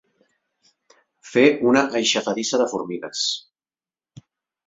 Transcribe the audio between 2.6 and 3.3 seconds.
de formigues.